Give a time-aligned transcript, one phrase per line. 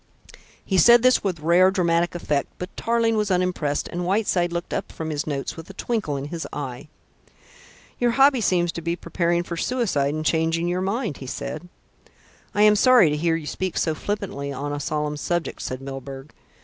[0.65, 4.91] He said this with rare dramatic effect; but Tarling was unimpressed, and Whiteside looked up
[4.91, 6.87] from his notes with a twinkle in his eye.
[7.99, 11.69] "You hobby seems to be preparing for suicide and changing your mind," he said.
[12.55, 16.33] "I am sorry to hear you speak so flippantly on a solemn subject," said Milburgh.